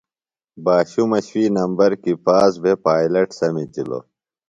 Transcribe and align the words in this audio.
باشُمہ 0.63 1.19
شُوئی 1.27 1.45
نمبر 1.57 1.89
کیۡ 2.03 2.17
پاس 2.25 2.51
بھےۡ 2.61 2.77
پائلٹ 2.85 3.29
سمِجِلوۡ۔ 3.39 4.03